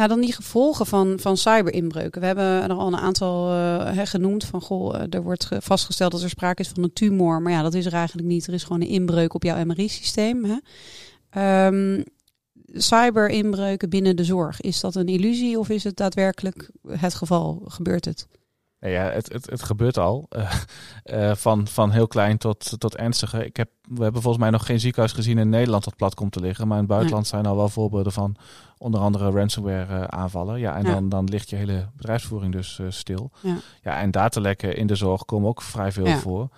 [0.00, 2.20] nou, dan die gevolgen van, van cyberinbreuken.
[2.20, 6.22] We hebben er al een aantal uh, genoemd van, goh, uh, er wordt vastgesteld dat
[6.22, 7.42] er sprake is van een tumor.
[7.42, 8.46] Maar ja, dat is er eigenlijk niet.
[8.46, 10.60] Er is gewoon een inbreuk op jouw MRI-systeem.
[11.36, 12.04] Um,
[12.72, 17.62] cyberinbreuken binnen de zorg, is dat een illusie of is het daadwerkelijk het geval?
[17.64, 18.26] Gebeurt het?
[18.78, 20.26] Ja, het, het, het gebeurt al.
[20.36, 20.52] Uh,
[21.04, 23.44] uh, van, van heel klein tot, tot ernstige.
[23.44, 26.32] Ik heb, we hebben volgens mij nog geen ziekenhuis gezien in Nederland dat plat komt
[26.32, 26.66] te liggen.
[26.68, 27.32] Maar in het buitenland nee.
[27.32, 28.36] zijn al wel voorbeelden van
[28.80, 30.58] onder andere ransomware uh, aanvallen.
[30.58, 30.92] Ja, en ja.
[30.92, 33.30] Dan, dan ligt je hele bedrijfsvoering dus stil.
[33.40, 33.56] Ja.
[33.82, 36.18] ja, en datalekken in de zorg komen ook vrij veel ja.
[36.18, 36.48] voor.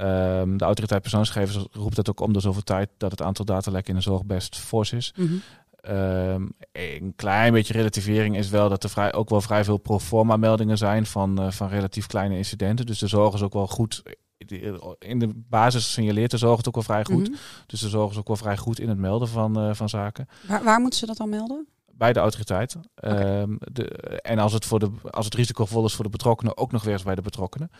[0.00, 3.92] Um, de autoriteit persoonsgegevens roept het ook om de zoveel tijd dat het aantal datalekken
[3.92, 5.14] in de zorg best fors is.
[5.16, 5.42] Mm -hmm.
[5.90, 9.98] Um, een klein beetje relativering is wel dat er vrij, ook wel vrij veel pro
[9.98, 12.86] forma meldingen zijn van, uh, van relatief kleine incidenten.
[12.86, 14.02] Dus de zorg is ook wel goed
[14.98, 17.28] in de basis signaleert de zorg het ook wel vrij goed.
[17.28, 17.38] Mhm.
[17.66, 20.28] Dus de zorg is ook wel vrij goed in het melden van, eh, van zaken.
[20.46, 21.66] waar, waar moeten ze dat dan melden?
[21.92, 22.76] Bij de autoriteit.
[22.94, 23.88] Ehm, de,
[24.22, 26.92] en als het, voor de, als het risicovol is voor de betrokkenen, ook nog weer
[26.92, 27.70] eens bij de betrokkenen.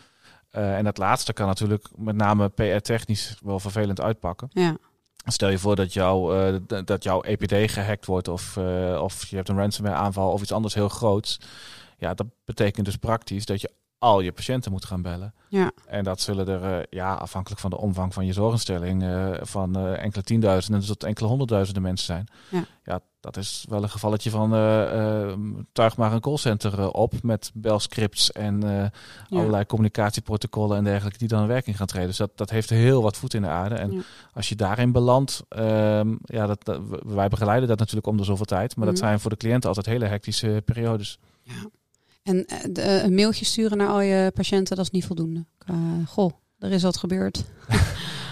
[0.49, 4.49] Eh, en dat laatste kan natuurlijk met name PR-technisch wel vervelend uitpakken.
[4.51, 4.77] Ja.
[5.25, 9.35] Stel je voor dat, jou, eh, dat jouw EPD gehackt wordt of, eh, of je
[9.35, 11.39] hebt een ransomware aanval of iets anders heel groots.
[11.97, 15.33] Ja, dat betekent dus praktisch dat je al je patiënten moet gaan bellen.
[15.49, 15.71] Ja.
[15.85, 19.75] En dat zullen er, eh, ja, afhankelijk van de omvang van je zorginstelling, eh, van
[19.77, 22.27] eh, enkele tienduizenden tot enkele honderdduizenden mensen zijn.
[22.49, 22.99] Ja.
[23.19, 24.49] dat is wel een gevalletje van
[25.73, 28.91] tuig maar een callcenter op met belscripts en Ja.
[29.29, 32.07] allerlei communicatieprotocollen en dergelijke die dan in werking gaan treden.
[32.07, 33.75] Dus dat, dat heeft heel wat voet in de aarde.
[33.75, 34.01] En Ja.
[34.33, 38.45] als je daarin belandt, ehm, ja, dat, dat- wij begeleiden dat natuurlijk om de zoveel
[38.45, 38.75] tijd.
[38.75, 39.03] Maar dat Mhm.
[39.05, 41.19] zijn voor de cliënten altijd hele hectische periodes.
[42.27, 45.45] En eh, de- eh, een mailtje sturen naar al je patiënten, dat is niet voldoende.
[46.07, 47.43] Goh, er is wat gebeurd.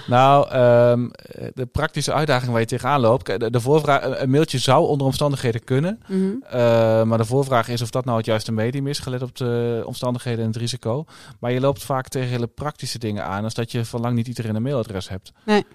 [0.07, 1.07] Nou, ehm,
[1.53, 3.25] de praktische uitdaging waar je tegenaan loopt.
[3.39, 5.99] De, de voorvraag, een- een mailtje zou onder omstandigheden kunnen.
[6.07, 6.31] Mhm.
[6.49, 6.59] Eh,
[7.03, 10.39] maar de voorvraag is of dat nou het juiste medium is, gelet op de omstandigheden
[10.41, 11.05] en het risico.
[11.39, 14.27] Maar je loopt vaak tegen hele praktische dingen aan, als dat je van lang niet
[14.27, 15.31] iedereen een mailadres hebt.
[15.45, 15.65] Nee,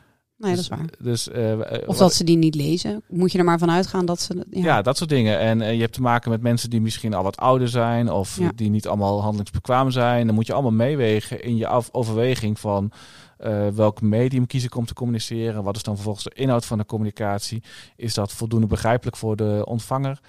[0.48, 0.86] dat is Dus- waar.
[0.98, 3.02] Dus, eh, Of wat- dat ze die niet lezen.
[3.08, 4.46] Moet je er maar van uitgaan dat ze...
[4.50, 4.82] Ja, Ja.
[4.82, 5.38] dat soort dingen.
[5.38, 8.38] En eh, je hebt te maken met mensen die misschien al wat ouder zijn of
[8.38, 8.52] Ja.
[8.54, 10.26] die niet allemaal handelingsbekwaam zijn.
[10.26, 12.90] Dan moet je allemaal meewegen in je af- overweging van
[13.38, 15.62] eh, welk medium kies ik om te communiceren.
[15.62, 17.62] Wat is dan vervolgens de inhoud van de communicatie?
[17.96, 20.20] Is dat voldoende begrijpelijk voor de ontvanger?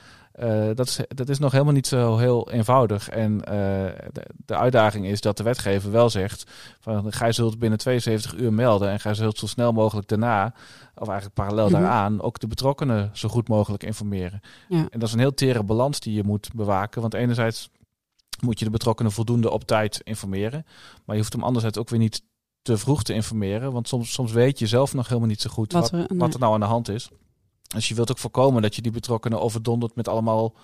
[0.41, 3.09] Eh, dat, is, dat is nog helemaal niet zo heel eenvoudig.
[3.09, 3.53] En eh,
[4.11, 8.53] de, de uitdaging is dat de wetgever wel zegt: van, gij zult binnen 72 uur
[8.53, 10.53] melden en gij zult zo snel mogelijk daarna,
[10.95, 11.81] of eigenlijk parallel Mhm.
[11.81, 14.41] daaraan, ook de betrokkenen zo goed mogelijk informeren.
[14.69, 14.77] Ja.
[14.77, 17.01] En dat is een heel tere balans die je moet bewaken.
[17.01, 17.69] Want enerzijds
[18.39, 20.65] moet je de betrokkenen voldoende op tijd informeren.
[21.05, 22.23] Maar je hoeft hem anderzijds ook weer niet
[22.61, 23.71] te vroeg te informeren.
[23.71, 26.19] Want soms, soms weet je zelf nog helemaal niet zo goed Wat wat, er- nee.
[26.19, 27.09] wat er nou aan de hand is.
[27.73, 30.55] Dus je wilt ook voorkomen dat je die betrokkenen overdondert met allemaal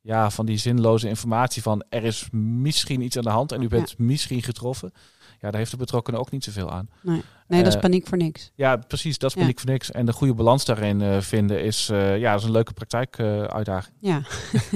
[0.00, 3.68] ja, van die zinloze informatie van er is misschien iets aan de hand en u
[3.68, 4.92] bent misschien getroffen.
[5.40, 6.88] Ja, daar heeft de betrokkenen ook niet zoveel aan.
[7.02, 8.50] Nee, dat is Eh, paniek voor niks.
[8.54, 9.18] Ja, precies.
[9.18, 9.40] Dat is Ja.
[9.42, 9.90] paniek voor niks.
[9.90, 13.94] En de goede balans daarin eh, vinden is, eh, ja, is een leuke praktijkuitdaging.
[14.00, 14.22] Ja,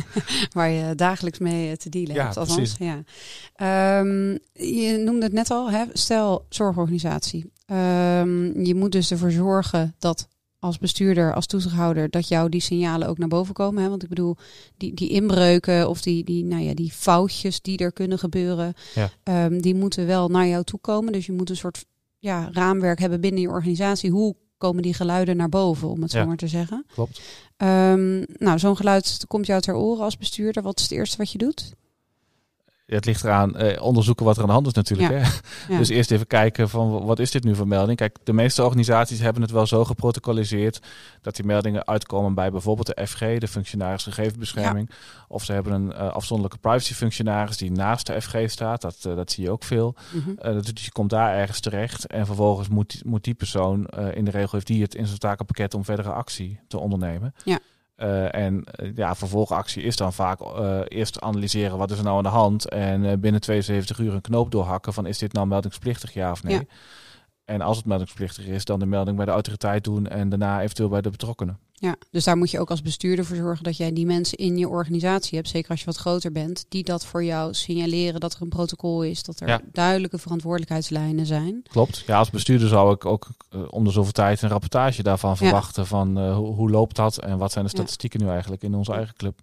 [0.57, 2.37] waar je dagelijks mee te dealen Ja, hebt.
[2.37, 2.57] Althans.
[2.57, 2.77] precies.
[2.87, 3.03] Ja.
[3.55, 5.85] Ehm, je noemde het net al, hè?
[5.93, 7.53] stel zorgorganisatie.
[7.67, 10.29] Ehm, je moet dus ervoor zorgen dat
[10.61, 13.83] als bestuurder, als toezichthouder, dat jou die signalen ook naar boven komen.
[13.83, 13.89] Hè?
[13.89, 14.37] Want ik bedoel,
[14.77, 19.11] die, die inbreuken of die, die, nou ja, die foutjes die er kunnen gebeuren, Ja.
[19.23, 21.13] ehm, die moeten wel naar jou toe komen.
[21.13, 21.85] Dus je moet een soort
[22.19, 24.11] ja, raamwerk hebben binnen je organisatie.
[24.11, 26.25] Hoe komen die geluiden naar boven, om het zo Ja.
[26.25, 26.85] maar te zeggen?
[26.95, 27.21] Klopt.
[27.57, 30.63] Ehm, nou, zo'n geluid komt jou ter oren als bestuurder.
[30.63, 31.73] Wat is het eerste wat je doet?
[32.91, 35.11] Het ligt eraan eh, onderzoeken wat er aan de hand is natuurlijk.
[35.11, 35.17] Ja.
[35.17, 35.29] Hè?
[35.73, 35.79] Ja.
[35.79, 37.99] Dus eerst even kijken van wat is dit nu voor melding.
[37.99, 40.81] Kijk, de meeste organisaties hebben het wel zo geprotocoliseerd
[41.23, 44.91] dat die meldingen uitkomen bij bijvoorbeeld de FG, de functionaris gegevensbescherming.
[45.29, 48.81] Of ze hebben een eh, afzonderlijke privacyfunctionaris die naast de FG staat.
[48.81, 49.95] Dat, eh, dat zie je ook veel.
[50.39, 52.07] Eh, dus je komt daar ergens terecht.
[52.07, 55.19] En vervolgens moet, die- moet die persoon, in de regel heeft die het in zijn
[55.19, 57.35] takenpakket om verdere actie te ondernemen.
[57.45, 57.59] Ja.
[58.01, 62.17] Eh, en eh, ja, vervolgactie is dan vaak eh, eerst analyseren wat is er nou
[62.17, 62.69] aan de hand.
[62.69, 66.55] En binnen 72 uur een knoop doorhakken van is dit nou meldingsplichtig ja of nee.
[66.55, 66.63] Ja.
[67.45, 70.89] En als het meldingsplichtig is, dan de melding bij de autoriteit doen en daarna eventueel
[70.89, 71.59] bij de betrokkenen.
[71.83, 74.59] Ja, dus daar moet je ook als bestuurder voor zorgen dat jij die mensen in
[74.59, 78.35] je organisatie hebt, zeker als je wat groter bent, die dat voor jou signaleren dat
[78.35, 79.61] er een protocol is, dat er Ja.
[79.73, 81.63] duidelijke verantwoordelijkheidslijnen zijn.
[81.71, 82.03] Klopt.
[82.07, 85.87] Ja, als bestuurder zou ik ook eh, om de zoveel tijd een rapportage daarvan verwachten.
[85.87, 87.77] Van eh, hoe, hoe loopt dat en wat zijn de Ja.
[87.77, 89.41] statistieken nu eigenlijk in onze eigen club.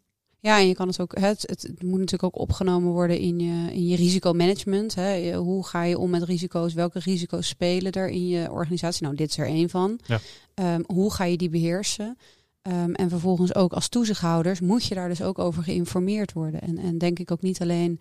[0.47, 3.73] Ja, en je kan het ook, het, het, moet natuurlijk ook opgenomen worden in je,
[3.73, 4.95] in je risicomanagement.
[4.95, 5.35] Hè.
[5.35, 6.73] Hoe ga je om met risico's?
[6.73, 9.03] Welke risico's spelen er in je organisatie?
[9.03, 9.99] Nou, dit is er één van.
[10.05, 10.19] Ja.
[10.53, 12.17] Ehm, hoe ga je die beheersen?
[12.61, 16.61] Ehm, en vervolgens ook als toezichthouders moet je daar dus ook over geïnformeerd worden.
[16.61, 17.99] En, en denk ik ook niet alleen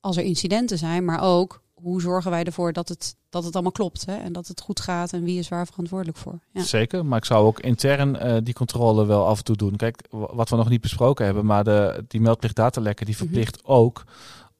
[0.00, 3.72] als er incidenten zijn, maar ook hoe zorgen wij ervoor dat het, dat het allemaal
[3.72, 4.16] klopt hè?
[4.16, 6.38] en dat het goed gaat en wie is waar verantwoordelijk voor.
[6.52, 6.62] Ja.
[6.62, 9.76] Zeker, maar ik zou ook intern eh, die controle wel af en toe doen.
[9.76, 13.24] Kijk, wa- wat we nog niet besproken hebben, maar de, die meldplicht datalekken die Mhm.
[13.24, 14.04] verplicht ook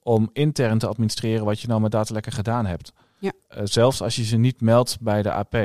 [0.03, 2.91] om intern te administreren wat je nou met datalekken gedaan hebt.
[3.19, 3.31] Ja.
[3.47, 5.55] Eh, zelfs als je ze niet meldt bij de AP.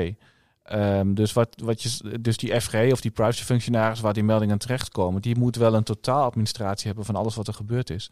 [0.63, 5.21] Ehm, dus, wat, wat je, dus die FG of die privacyfunctionaris waar die meldingen terechtkomen,
[5.21, 8.11] die moet wel een totaal administratie hebben van alles wat er gebeurd is.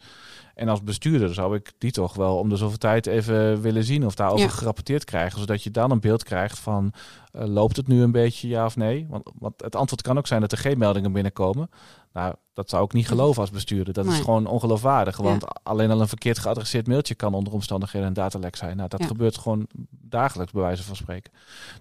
[0.60, 4.06] En als bestuurder zou ik die toch wel om de zoveel tijd even willen zien
[4.06, 4.50] of daarover Ja.
[4.52, 5.38] gerapporteerd krijgen.
[5.40, 6.92] Zodat je dan een beeld krijgt van
[7.32, 9.06] eh, loopt het nu een beetje ja of nee?
[9.08, 11.70] Want, want het antwoord kan ook zijn dat er geen meldingen binnenkomen.
[12.12, 13.94] Nou, dat zou ik niet geloven als bestuurder.
[13.94, 15.16] Dat is gewoon ongeloofwaardig.
[15.16, 18.76] Want alleen al een verkeerd geadresseerd mailtje kan onder omstandigheden een datalek zijn.
[18.76, 19.06] Nou, dat Ja.
[19.06, 21.32] gebeurt gewoon dagelijks bij wijze van spreken.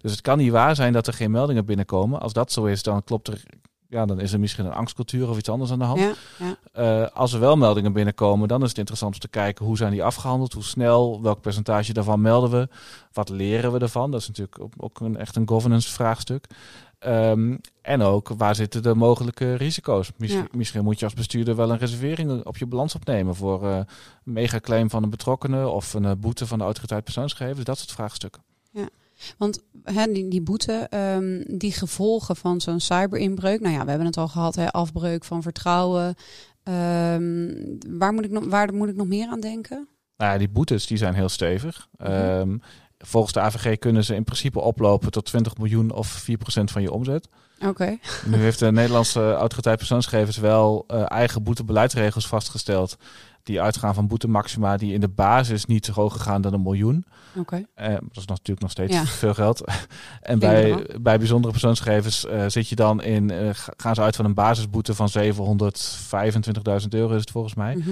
[0.02, 2.20] Dus het kan niet waar zijn dat er geen meldingen binnenkomen.
[2.20, 3.44] Als dat zo is, dan klopt er.
[3.89, 5.99] Ja, dan is er misschien een angstcultuur of iets anders aan de hand.
[5.99, 6.56] Ja, ja.
[6.71, 9.91] Eh, als er wel meldingen binnenkomen, dan is het interessant om te kijken hoe zijn
[9.91, 12.67] die afgehandeld, hoe snel, welk percentage daarvan melden we,
[13.13, 14.12] wat leren we ervan.
[14.12, 16.47] Dat is natuurlijk ook, een, echt een governance vraagstuk.
[16.99, 20.12] Ehm, en ook waar zitten de mogelijke risico's?
[20.17, 20.58] Misschien, Ja.
[20.58, 23.86] misschien moet je als bestuurder wel een reservering op je balans opnemen voor eh, een
[24.23, 27.63] megaclaim van een betrokkenen of een eh, boete van de autoriteit persoonsgegevens.
[27.65, 28.41] Dat soort vraagstukken.
[29.38, 33.60] Want hè, die, die boete, ehm, die gevolgen van zo'n cyberinbreuk.
[33.60, 36.15] Nou ja, we hebben het al gehad, hè, afbreuk van vertrouwen.
[36.63, 37.53] Ehm,
[37.88, 39.88] waar, moet ik nog, waar moet ik nog meer aan denken?
[40.17, 41.88] Nou ja, die boetes die zijn heel stevig.
[41.97, 42.12] Mhm.
[42.12, 42.58] Ehm,
[43.05, 46.33] volgens de AVG kunnen ze in principe oplopen tot 20 miljoen of 4%
[46.63, 47.29] van je omzet.
[47.65, 47.97] Oké.
[48.25, 52.97] Nu heeft de Nederlandse autoriteit persoonsgegevens wel eh, eigen boetebeleidsregels vastgesteld.
[53.43, 57.05] Die uitgaan van boetemaxima die in de basis niet hoger gaan dan een miljoen.
[57.35, 57.65] Oké.
[57.75, 59.05] Eh, dat is natuurlijk nog steeds Ja.
[59.23, 59.63] veel geld.
[60.21, 64.25] en bij, bij bijzondere persoonsgegevens eh, zit je dan in, ga- gaan ze uit van
[64.25, 67.75] een basisboete van 725.000 euro is het volgens mij.
[67.75, 67.89] Mhm.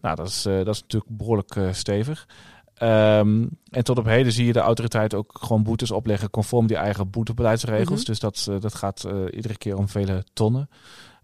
[0.00, 2.26] Nou, dat is, dat is natuurlijk behoorlijk eh, stevig.
[2.74, 6.76] Ehm, en tot op heden zie je de autoriteit ook gewoon boetes opleggen conform die
[6.76, 7.98] eigen boetebeleidsregels.
[8.00, 8.06] Mhm.
[8.06, 10.68] Dus dat, eh, dat gaat eh, iedere keer om vele tonnen.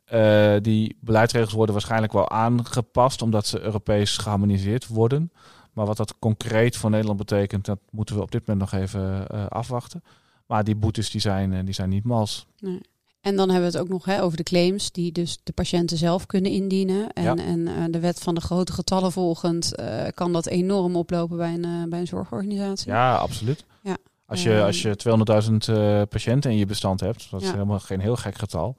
[0.05, 5.33] Eh, die beleidsregels worden waarschijnlijk wel aangepast omdat ze Europees geharmoniseerd worden.
[5.73, 9.27] Maar wat dat concreet voor Nederland betekent, dat moeten we op dit moment nog even
[9.49, 10.03] afwachten.
[10.47, 12.47] Maar die boetes die zijn, die zijn niet mals.
[12.59, 12.81] Nee.
[13.21, 15.97] En dan hebben we het ook nog hè, over de claims die dus de patiënten
[15.97, 17.13] zelf kunnen indienen.
[17.13, 17.37] En, Ja.
[17.37, 21.55] en eh, de wet van de grote getallen volgend eh, kan dat enorm oplopen bij
[21.55, 22.91] een, eh, bij een zorgorganisatie.
[22.91, 23.65] Ja, absoluut.
[23.83, 23.97] Ja.
[24.27, 24.65] Als je, Ehm.
[24.65, 27.53] als je 200.000 eh, patiënten in je bestand hebt, dat is Ja.
[27.53, 28.77] helemaal geen heel gek getal.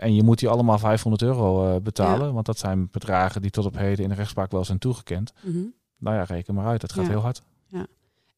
[0.00, 3.76] en je moet die allemaal 500 euro betalen, want dat zijn bedragen die tot op
[3.76, 5.32] heden in de rechtspraak wel zijn toegekend.
[5.42, 5.58] Mhm.
[5.98, 7.10] Nou ja, reken maar uit, dat gaat Ja.
[7.10, 7.42] heel hard.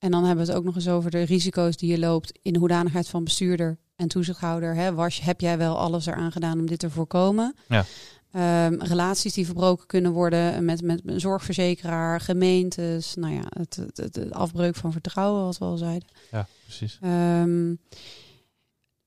[0.03, 2.53] En dan hebben we het ook nog eens over de risico's die je loopt in
[2.53, 4.75] de hoedanigheid van bestuurder en toezichthouder.
[4.75, 4.95] Hè?
[4.95, 7.55] Was, heb jij wel alles eraan gedaan om dit te voorkomen?
[7.69, 7.85] Ja.
[8.33, 13.15] Ehm, relaties die verbroken kunnen worden met, met een zorgverzekeraar, gemeentes.
[13.15, 16.09] Nou ja, het, het, het, het afbreuk van vertrouwen, wat we al zeiden.
[16.31, 16.99] Ja, precies.
[17.03, 17.75] Ehm,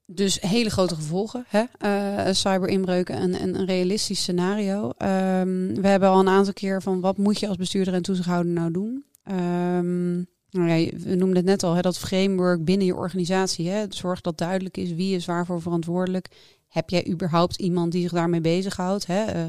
[0.06, 1.64] dus hele grote gevolgen, hè?
[1.78, 4.90] Eh, cyberinbreuken en, en een realistisch scenario.
[4.98, 8.52] Ehm, we hebben al een aantal keer van wat moet je als bestuurder en toezichthouder
[8.52, 9.06] nou doen?
[9.24, 10.22] Ehm,
[10.64, 13.70] we noemden het net al, hè, dat framework binnen je organisatie.
[13.70, 13.86] Hè?
[13.90, 16.28] Zorg dat duidelijk is wie is waarvoor verantwoordelijk.
[16.68, 19.06] Heb jij überhaupt iemand die zich daarmee bezighoudt?
[19.06, 19.24] Hè?
[19.24, 19.46] Eh,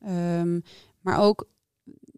[0.00, 0.60] ehm,
[1.00, 1.46] maar ook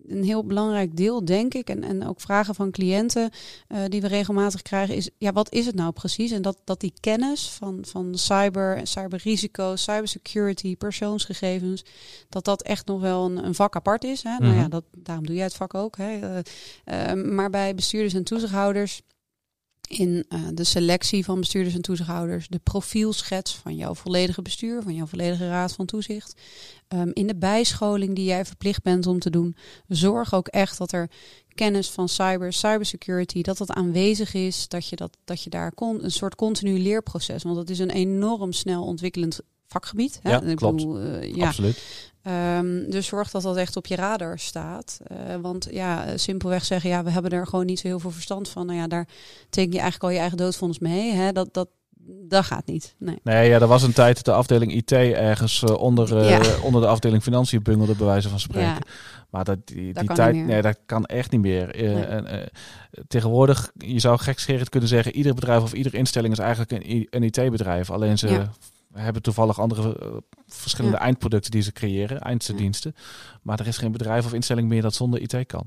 [0.08, 3.30] een heel belangrijk deel, denk ik, en, en ook vragen van cliënten
[3.68, 6.30] eh, die we regelmatig krijgen, is ja, wat is het nou precies?
[6.30, 11.84] En dat, dat die kennis van, van cyber, cyberrisico's, cybersecurity, persoonsgegevens,
[12.28, 14.22] dat dat echt nog wel een, een vak apart is.
[14.22, 14.36] Hè?
[14.38, 14.70] Nou ja, Mhm.
[14.70, 15.96] dat, daarom doe jij het vak ook.
[15.96, 16.18] Hè?
[16.18, 19.02] Eh, eh, maar bij bestuurders en toezichthouders
[19.90, 24.94] in eh, de selectie van bestuurders en toezichthouders, de profielschets van jouw volledige bestuur, van
[24.94, 26.40] jouw volledige raad van toezicht.
[26.88, 29.56] Ehm, in de bijscholing die jij verplicht bent om te doen,
[29.88, 31.10] zorg ook echt dat er
[31.54, 36.04] kennis van cyber, cybersecurity, dat dat aanwezig is, dat je, dat, dat je daar kon,
[36.04, 39.40] een soort continu leerproces, want dat is een enorm snel ontwikkelend
[39.70, 40.20] vakgebied.
[40.22, 40.30] Hè?
[40.30, 40.76] Ja, Ik klopt.
[40.76, 42.08] bedoel, eh, ja, Absoluut.
[42.22, 45.00] Ehm, dus zorg dat dat echt op je radar staat.
[45.06, 48.48] Eh, want ja, simpelweg zeggen, ja, we hebben er gewoon niet zo heel veel verstand
[48.48, 48.66] van.
[48.66, 49.08] Nou ja, daar
[49.50, 51.12] teken je eigenlijk al je eigen doodvonnis mee.
[51.12, 51.32] Hè?
[51.32, 51.68] Dat, dat,
[52.28, 52.94] dat gaat niet.
[52.98, 53.18] Nee.
[53.22, 56.40] Nee, ja, er was een tijd dat de afdeling IT ergens eh, onder, Ja.
[56.62, 58.68] onder de afdeling financiën bungelde, bij wijze van spreken.
[58.68, 58.78] Ja,
[59.30, 61.66] Maar dat, die, Dat die tijd, nee, dat kan echt niet meer.
[61.76, 62.04] Nee.
[62.04, 62.50] en,
[63.08, 67.22] tegenwoordig, je zou gekscherend kunnen zeggen, ieder bedrijf of iedere instelling is eigenlijk een, een
[67.22, 67.90] IT-bedrijf.
[67.90, 68.50] Alleen ze Ja.
[68.92, 70.08] Hebben toevallig andere eh,
[70.46, 71.02] verschillende Ja.
[71.02, 72.94] eindproducten die ze creëren, einddiensten.
[73.42, 75.66] Maar er is geen bedrijf of instelling meer dat zonder IT kan.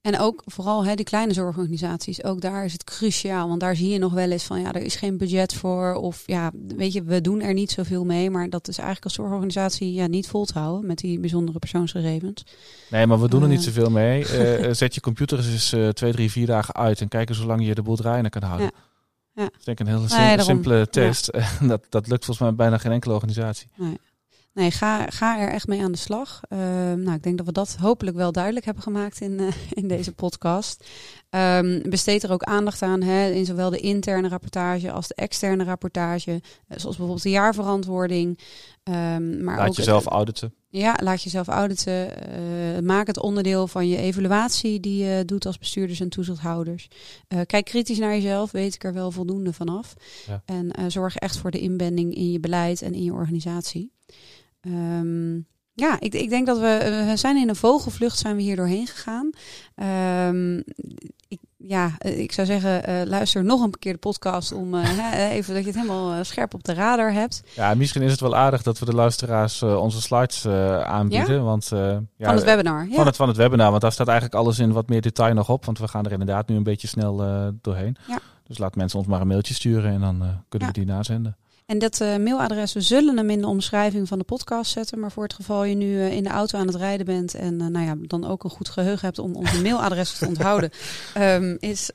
[0.00, 3.48] En ook vooral hè, die kleine zorgorganisaties, ook daar is het cruciaal.
[3.48, 5.94] Want daar zie je nog wel eens van, ja, er is geen budget voor.
[5.94, 8.30] Of ja, weet je, we doen er niet zoveel mee.
[8.30, 12.44] Maar dat is eigenlijk als zorgorganisatie ja, niet vol te houden met die bijzondere persoonsgegevens.
[12.90, 13.64] Nee, maar we doen er niet Eh.
[13.64, 14.24] zoveel mee.
[14.28, 17.66] Eh, zet je computer eens twee, drie, vier dagen uit en kijk eens hoe lang
[17.66, 18.70] je de boel draaiende kan houden.
[18.74, 18.84] Ja.
[19.36, 19.42] Ja.
[19.44, 20.44] Dat is denk ik een hele sim- Nee, daarom.
[20.46, 21.30] simpele test.
[21.60, 23.68] dat, dat lukt volgens mij bijna geen enkele organisatie.
[23.74, 23.98] Nee,
[24.56, 26.40] ga, ga er echt mee aan de slag.
[26.48, 29.88] Ehm, nou, ik denk dat we dat hopelijk wel duidelijk hebben gemaakt in, uh, in
[29.88, 30.88] deze podcast.
[31.30, 35.64] Um, besteed er ook aandacht aan hè, in zowel de interne rapportage als de externe
[35.64, 36.30] rapportage.
[36.30, 36.38] Uh,
[36.68, 38.38] zoals bijvoorbeeld de jaarverantwoording.
[38.84, 40.54] Um, maar laat ook jezelf het, auditen.
[40.68, 42.08] Ja, laat jezelf auditen.
[42.08, 46.88] Uh, maak het onderdeel van je evaluatie die je doet als bestuurders en toezichthouders.
[47.46, 49.94] Kijk kritisch naar jezelf, weet ik er wel voldoende vanaf.
[50.26, 50.42] Ja.
[50.44, 53.94] En zorg echt voor de inbending in je beleid en in je organisatie.
[54.66, 58.56] Um, ja, ik, ik, denk dat we, we zijn in een vogelvlucht zijn we hier
[58.56, 59.30] doorheen gegaan.
[60.28, 60.64] Um,
[61.28, 65.54] ik, ja, ik zou zeggen, uh, luister nog een keer de podcast om uh, even
[65.54, 67.42] dat je het helemaal scherp op de radar hebt.
[67.54, 70.46] Ja, misschien is het wel aardig dat we de luisteraars onze slides
[70.84, 71.34] aanbieden.
[71.34, 71.40] Ja?
[71.40, 72.86] Want, ja, van het webinar.
[72.92, 75.48] Van, het, van het webinar, want daar staat eigenlijk alles in wat meer detail nog
[75.48, 75.64] op.
[75.64, 77.16] Want we gaan er inderdaad nu een beetje snel
[77.60, 77.96] doorheen.
[78.08, 78.18] Ja.
[78.46, 81.36] Dus laat mensen ons maar een mailtje sturen en dan kunnen we die nazenden.
[81.66, 85.00] En dat uh, mailadres, we zullen hem in de omschrijving van de podcast zetten.
[85.00, 87.60] Maar voor het geval je nu uh, in de auto aan het rijden bent en
[87.60, 90.70] uh, nou ja, dan ook een goed geheugen hebt om onze mailadres te onthouden,
[91.18, 91.90] um, is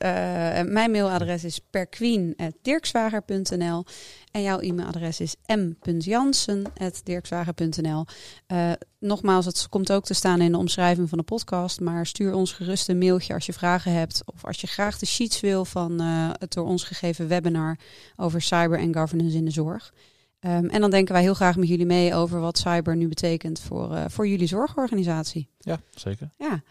[0.66, 3.84] mijn mailadres is perqueen.dirkswager.nl
[4.32, 8.04] en jouw e-mailadres is m.jansen.dirkswager.nl.
[8.52, 11.80] Uh, nogmaals, het komt ook te staan in de omschrijving van de podcast.
[11.80, 14.22] Maar stuur ons gerust een mailtje als je vragen hebt.
[14.24, 17.78] Of als je graag de sheets wil van uh, het door ons gegeven webinar
[18.16, 19.92] over cyber en governance in de zorg.
[20.40, 23.60] Um, en dan denken wij heel graag met jullie mee over wat cyber nu betekent
[23.60, 25.48] voor, uh, voor jullie zorgorganisatie.
[25.58, 26.30] Ja, zeker.
[26.38, 26.62] Ja,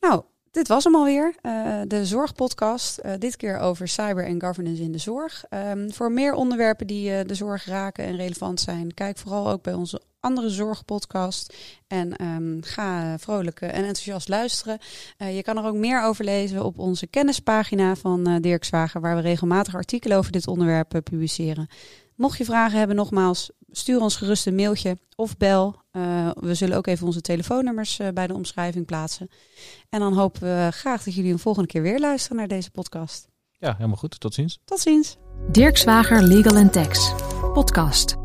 [0.00, 0.22] nou,
[0.54, 3.00] dit was hem alweer, uh, de Zorgpodcast.
[3.04, 5.44] Uh, dit keer over cyber en governance in de zorg.
[5.50, 9.62] Um, voor meer onderwerpen die uh, de zorg raken en relevant zijn, kijk vooral ook
[9.62, 11.54] bij onze andere zorgpodcast.
[11.86, 14.78] En um, ga vrolijk en enthousiast luisteren.
[15.18, 19.22] je kan er ook meer over lezen op onze kennispagina van Dirk Zwager, waar we
[19.22, 21.68] regelmatig artikelen over dit onderwerp publiceren.
[22.14, 25.76] Mocht je vragen hebben, nogmaals, stuur ons gerust een mailtje of bel.
[25.92, 29.28] Uh, we zullen ook even onze telefoonnummers uh, bij de omschrijving plaatsen.
[29.88, 33.28] En dan hopen we graag dat jullie een volgende keer weer luisteren naar deze podcast.
[33.58, 34.20] Ja, helemaal goed.
[34.20, 34.60] Tot ziens.
[34.64, 35.16] Tot ziens.
[35.50, 37.12] Dirk Zwager Legal Tax,
[37.52, 38.23] podcast.